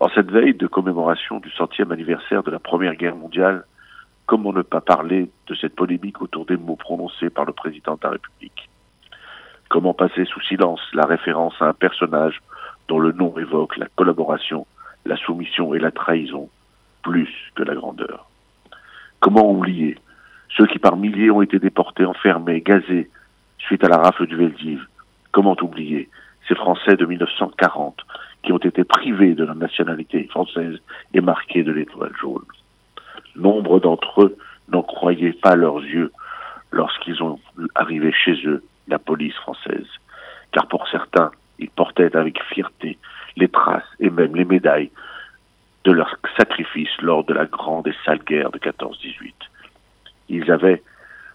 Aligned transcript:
En 0.00 0.08
cette 0.08 0.30
veille 0.30 0.54
de 0.54 0.66
commémoration 0.66 1.40
du 1.40 1.50
centième 1.50 1.92
anniversaire 1.92 2.42
de 2.42 2.50
la 2.50 2.58
Première 2.58 2.94
Guerre 2.94 3.16
mondiale, 3.16 3.64
comment 4.24 4.50
ne 4.50 4.62
pas 4.62 4.80
parler 4.80 5.30
de 5.46 5.54
cette 5.54 5.76
polémique 5.76 6.22
autour 6.22 6.46
des 6.46 6.56
mots 6.56 6.76
prononcés 6.76 7.28
par 7.28 7.44
le 7.44 7.52
président 7.52 7.96
de 7.96 8.00
la 8.04 8.10
République? 8.12 8.70
Comment 9.68 9.92
passer 9.92 10.24
sous 10.24 10.40
silence 10.40 10.80
la 10.94 11.04
référence 11.04 11.52
à 11.60 11.66
un 11.66 11.74
personnage 11.74 12.40
dont 12.88 12.98
le 12.98 13.12
nom 13.12 13.36
évoque 13.38 13.76
la 13.76 13.88
collaboration, 13.94 14.66
la 15.04 15.18
soumission 15.18 15.74
et 15.74 15.78
la 15.78 15.90
trahison 15.90 16.48
plus 17.02 17.28
que 17.54 17.62
la 17.62 17.74
grandeur? 17.74 18.30
Comment 19.20 19.50
oublier 19.50 19.98
ceux 20.56 20.66
qui 20.66 20.78
par 20.78 20.96
milliers 20.96 21.30
ont 21.30 21.42
été 21.42 21.58
déportés, 21.58 22.06
enfermés, 22.06 22.62
gazés 22.62 23.10
suite 23.58 23.84
à 23.84 23.88
la 23.88 23.98
rafle 23.98 24.26
du 24.26 24.36
Veldiv? 24.36 24.82
Comment 25.30 25.56
oublier 25.60 26.08
ces 26.48 26.54
Français 26.54 26.96
de 26.96 27.04
1940 27.04 28.02
qui 28.42 28.52
ont 28.52 28.58
été 28.58 28.84
privés 28.84 29.34
de 29.34 29.44
la 29.44 29.54
nationalité 29.54 30.24
française 30.24 30.78
et 31.14 31.20
marqués 31.20 31.62
de 31.62 31.72
l'étoile 31.72 32.12
jaune. 32.20 32.44
Nombre 33.36 33.80
d'entre 33.80 34.22
eux 34.22 34.36
n'en 34.68 34.82
croyaient 34.82 35.32
pas 35.32 35.56
leurs 35.56 35.80
yeux 35.80 36.12
lorsqu'ils 36.72 37.22
ont 37.22 37.38
vu 37.58 37.68
arriver 37.74 38.12
chez 38.12 38.36
eux 38.46 38.62
la 38.88 38.98
police 38.98 39.34
française, 39.36 39.86
car 40.52 40.66
pour 40.66 40.88
certains, 40.88 41.30
ils 41.58 41.70
portaient 41.70 42.16
avec 42.16 42.42
fierté 42.44 42.98
les 43.36 43.48
traces 43.48 43.84
et 44.00 44.10
même 44.10 44.34
les 44.34 44.44
médailles 44.44 44.90
de 45.84 45.92
leur 45.92 46.16
sacrifice 46.36 46.90
lors 47.00 47.24
de 47.24 47.34
la 47.34 47.46
grande 47.46 47.86
et 47.86 47.94
sale 48.04 48.20
guerre 48.24 48.50
de 48.50 48.58
14-18. 48.58 49.32
Ils 50.28 50.50
avaient, 50.50 50.82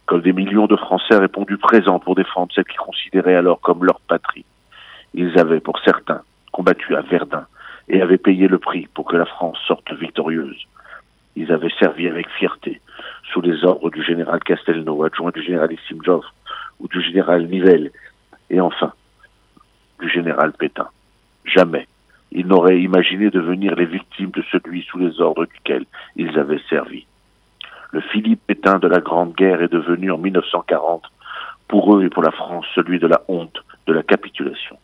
comme 0.06 0.22
des 0.22 0.34
millions 0.34 0.68
de 0.68 0.76
Français, 0.76 1.18
répondu 1.18 1.58
présent 1.58 2.00
pour 2.00 2.16
défendre 2.16 2.52
celle 2.54 2.66
qu'ils 2.66 2.80
considéraient 2.80 3.36
alors 3.36 3.60
comme 3.62 3.84
leur 3.84 4.00
patrie. 4.02 4.46
Ils 5.14 5.38
avaient, 5.40 5.60
pour 5.60 5.80
certains, 5.80 6.22
combattu 6.56 6.96
à 6.96 7.02
Verdun 7.02 7.46
et 7.90 8.02
avaient 8.02 8.18
payé 8.18 8.48
le 8.48 8.60
prix 8.60 8.88
pour 8.94 9.06
que 9.06 9.18
la 9.18 9.26
France 9.26 9.58
sorte 9.68 9.92
victorieuse. 9.92 10.62
Ils 11.36 11.52
avaient 11.52 11.76
servi 11.78 12.08
avec 12.08 12.30
fierté 12.30 12.80
sous 13.30 13.42
les 13.42 13.66
ordres 13.66 13.90
du 13.90 14.02
général 14.02 14.40
Castelnau, 14.40 15.04
adjoint 15.04 15.32
du 15.32 15.44
général 15.44 15.76
Joffre 16.06 16.34
ou 16.80 16.88
du 16.88 17.02
général 17.02 17.48
Nivelle, 17.48 17.92
et 18.50 18.62
enfin 18.62 18.94
du 20.00 20.08
général 20.10 20.54
Pétain. 20.54 20.88
Jamais 21.44 21.88
ils 22.32 22.48
n'auraient 22.48 22.80
imaginé 22.80 23.30
devenir 23.30 23.76
les 23.76 23.86
victimes 23.86 24.32
de 24.32 24.44
celui 24.50 24.84
sous 24.84 24.98
les 24.98 25.20
ordres 25.20 25.46
duquel 25.46 25.86
ils 26.16 26.40
avaient 26.40 26.64
servi. 26.70 27.06
Le 27.92 28.00
Philippe 28.00 28.42
Pétain 28.48 28.80
de 28.80 28.88
la 28.88 29.00
Grande 29.00 29.36
Guerre 29.36 29.62
est 29.62 29.72
devenu 29.72 30.10
en 30.10 30.18
1940, 30.18 31.04
pour 31.68 31.96
eux 31.96 32.06
et 32.06 32.10
pour 32.10 32.24
la 32.24 32.32
France, 32.32 32.66
celui 32.76 33.00
de 33.00 33.08
la 33.08 33.22
honte, 33.28 33.58
de 33.88 33.94
la 33.94 34.04
capitulation 34.04 34.78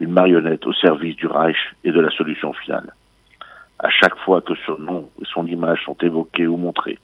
une 0.00 0.12
marionnette 0.12 0.66
au 0.66 0.72
service 0.72 1.16
du 1.16 1.26
Reich 1.26 1.56
et 1.84 1.92
de 1.92 2.00
la 2.00 2.10
solution 2.10 2.52
finale. 2.52 2.92
À 3.78 3.90
chaque 3.90 4.16
fois 4.18 4.40
que 4.40 4.54
son 4.66 4.78
nom 4.78 5.10
et 5.20 5.24
son 5.32 5.46
image 5.46 5.84
sont 5.84 5.96
évoqués 6.00 6.46
ou 6.46 6.56
montrés, 6.56 6.98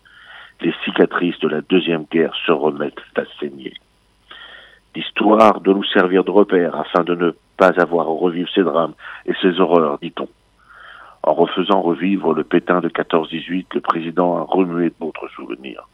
les 0.61 0.75
cicatrices 0.84 1.39
de 1.41 1.49
la 1.49 1.61
Deuxième 1.61 2.05
Guerre 2.11 2.34
se 2.47 2.53
remettent 2.53 3.03
à 3.17 3.23
saigner. 3.41 3.75
L'histoire 4.95 5.61
doit 5.61 5.75
nous 5.75 5.84
servir 5.84 6.23
de 6.25 6.31
repère 6.31 6.77
afin 6.77 7.03
de 7.03 7.15
ne 7.15 7.31
pas 7.57 7.73
avoir 7.81 8.07
à 8.07 8.11
revivre 8.11 8.51
ces 8.55 8.62
drames 8.62 8.95
et 9.27 9.33
ces 9.41 9.59
horreurs, 9.59 9.99
dit-on. 9.99 10.29
En 11.23 11.34
refaisant 11.34 11.81
revivre 11.81 12.34
le 12.34 12.45
Pétain 12.45 12.81
de 12.81 12.89
14-18, 12.89 13.67
le 13.75 13.81
président 13.81 14.39
a 14.39 14.43
remué 14.43 14.93
d'autres 15.01 15.29
souvenirs. 15.29 15.89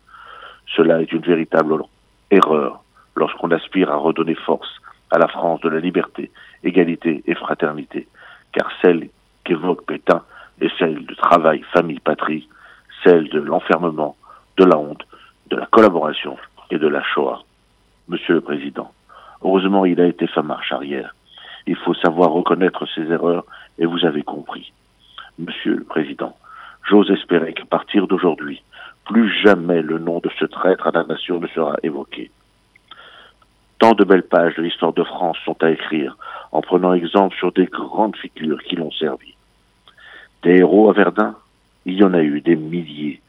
Cela 0.77 1.01
est 1.01 1.13
une 1.13 1.23
véritable 1.23 1.83
erreur 2.31 2.83
lorsqu'on 3.15 3.51
aspire 3.51 3.91
à 3.91 3.97
redonner 3.97 4.35
force 4.35 4.81
à 5.11 5.19
la 5.19 5.29
France 5.29 5.61
de 5.61 5.69
la 5.69 5.81
liberté, 5.81 6.31
égalité 6.63 7.23
et 7.27 7.35
fraternité, 7.35 8.09
car 8.53 8.71
celle 8.83 9.09
qu'évoque 9.45 9.87
Pétain 9.87 10.23
est 10.61 10.77
celle 10.79 11.07
de 11.07 11.15
travail, 11.15 11.63
famille, 11.73 12.01
patrie, 12.01 12.49
celle 13.05 13.29
de 13.29 13.41
l'enfermement, 13.41 14.17
de 14.57 14.65
la 14.65 14.77
honte, 14.77 15.07
de 15.51 15.57
la 15.57 15.67
collaboration 15.67 16.37
et 16.71 16.79
de 16.79 16.89
la 16.89 17.03
Shoah. 17.03 17.43
Monsieur 18.09 18.35
le 18.35 18.41
Président, 18.41 18.93
heureusement 19.43 19.85
il 19.85 20.01
a 20.01 20.07
été 20.07 20.27
fait 20.27 20.43
marche 20.43 20.73
arrière. 20.73 21.15
Il 21.67 21.77
faut 21.77 21.95
savoir 21.95 22.31
reconnaître 22.31 22.87
ses 22.95 23.11
erreurs 23.13 23.45
et 23.79 23.87
vous 23.87 24.05
avez 24.05 24.23
compris. 24.23 24.73
Monsieur 25.39 25.77
le 25.77 25.85
Président, 25.85 26.37
j'ose 26.89 27.11
espérer 27.11 27.53
qu'à 27.53 27.67
partir 27.67 28.07
d'aujourd'hui, 28.07 28.63
plus 29.05 29.31
jamais 29.43 29.83
le 29.83 29.99
nom 29.99 30.19
de 30.19 30.31
ce 30.39 30.45
traître 30.45 30.87
à 30.87 30.91
la 30.91 31.05
nation 31.05 31.41
ne 31.41 31.47
sera 31.49 31.77
évoqué. 31.83 32.31
Tant 33.79 33.93
de 33.93 34.05
belles 34.05 34.27
pages 34.27 34.57
de 34.57 34.63
l'histoire 34.63 34.93
de 34.93 35.05
France 35.05 35.37
sont 35.45 35.57
à 35.63 35.71
écrire, 35.71 36.17
en 36.51 36.63
prenant 36.63 36.95
exemple 36.95 37.37
sur 37.37 37.53
des 37.53 37.67
grandes 37.67 38.17
figures 38.17 38.63
qui 38.63 38.77
l'ont 38.77 38.91
servi. 38.91 39.35
Des 40.43 40.57
héros 40.59 40.91
à 40.91 40.93
Verdun, 40.93 41.37
il 41.85 41.95
y 41.95 42.05
en 42.05 42.13
a 42.15 42.23
eu 42.23 42.41
des 42.41 42.57
milliers. 42.57 43.21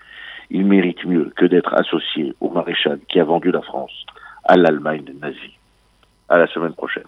Ils 0.50 0.66
méritent 0.66 1.06
mieux 1.06 1.32
que 1.36 1.46
d'être 1.46 1.76
associés 1.76 2.34
au 2.42 2.50
maréchal 2.50 3.00
qui 3.08 3.20
a 3.20 3.24
vendu 3.24 3.52
la 3.52 3.62
France 3.62 4.06
à 4.44 4.58
l'Allemagne 4.58 5.06
nazie. 5.22 5.58
À 6.28 6.38
la 6.38 6.48
semaine 6.48 6.74
prochaine. 6.74 7.04